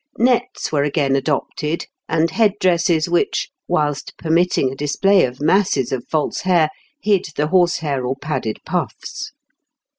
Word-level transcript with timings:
Nets 0.17 0.71
were 0.71 0.81
again 0.81 1.15
adopted, 1.15 1.85
and 2.09 2.31
head 2.31 2.53
dresses 2.59 3.07
which, 3.07 3.49
whilst 3.67 4.17
permitting 4.17 4.71
a 4.71 4.75
display 4.75 5.25
of 5.25 5.39
masses 5.39 5.91
of 5.91 6.07
false 6.07 6.39
hair, 6.41 6.69
hid 6.99 7.27
the 7.35 7.49
horsehair 7.49 8.03
or 8.03 8.15
padded 8.15 8.57
puffs. 8.65 9.31